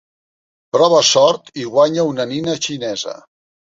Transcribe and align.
Prova 0.77 1.01
sort 1.11 1.53
i 1.65 1.67
guanya 1.75 2.07
una 2.13 2.29
nina 2.33 2.57
xinesa. 2.69 3.15